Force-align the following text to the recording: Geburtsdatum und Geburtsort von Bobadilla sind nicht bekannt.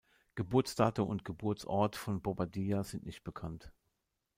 Geburtsdatum 0.33 1.07
und 1.07 1.25
Geburtsort 1.25 1.95
von 1.95 2.23
Bobadilla 2.23 2.83
sind 2.83 3.05
nicht 3.05 3.23
bekannt. 3.23 3.71